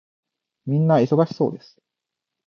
[0.65, 1.79] 皆忙しそうです。